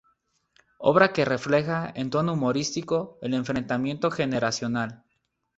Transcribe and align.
Obra 0.79 1.13
que 1.13 1.25
refleja, 1.25 1.91
en 1.93 2.09
tono 2.09 2.33
humorístico, 2.33 3.19
el 3.21 3.35
enfrentamiento 3.35 4.09
generacional. 4.09 5.03